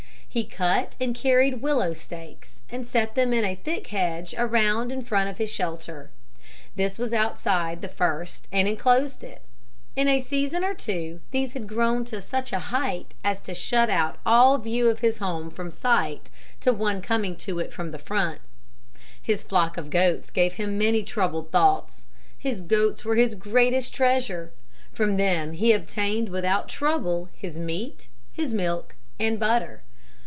[0.33, 5.01] He cut and carried willow stakes and set them in a thick hedge around in
[5.03, 6.09] front of his shelter.
[6.73, 9.41] This was outside the first and enclosed it.
[9.93, 13.89] In a season or two these had grown to such a height as to shut
[13.89, 16.29] out all view of his home from sight
[16.61, 18.39] to one coming to it from the front.
[19.21, 22.05] His flock of goats gave him many troubled thoughts.
[22.37, 24.53] His goats were his greatest treasure.
[24.93, 29.83] From them he obtained without trouble his meat, his milk and butter.